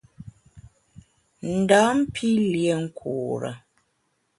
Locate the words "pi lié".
2.13-2.73